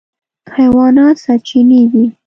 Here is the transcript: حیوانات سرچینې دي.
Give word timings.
حیوانات 0.55 1.15
سرچینې 1.25 1.81
دي. 1.91 2.05